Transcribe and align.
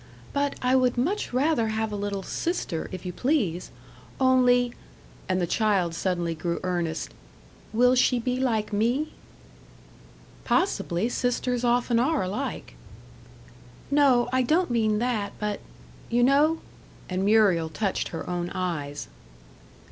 "But 0.33 0.55
I 0.63 0.75
would 0.75 0.97
much 0.97 1.31
rather 1.31 1.67
have 1.67 1.91
a 1.91 1.95
little 1.95 2.23
sister, 2.23 2.89
if 2.91 3.05
you 3.05 3.13
please. 3.13 3.69
Only" 4.19 4.73
and 5.29 5.39
the 5.39 5.45
child 5.45 5.93
suddenly 5.93 6.33
grew 6.33 6.59
earnest 6.63 7.11
"will 7.71 7.93
she 7.93 8.17
be 8.17 8.39
like 8.39 8.73
me?" 8.73 9.13
"Possibly; 10.43 11.07
sisters 11.07 11.63
often 11.63 11.99
are 11.99 12.23
alike." 12.23 12.73
"No, 13.91 14.27
I 14.33 14.41
don't 14.41 14.71
mean 14.71 14.97
that; 14.97 15.33
but 15.37 15.59
you 16.09 16.23
know?" 16.23 16.61
And 17.07 17.23
Muriel 17.23 17.69
touched 17.69 18.07
her 18.07 18.27
own 18.27 18.49
eyes. 18.55 19.07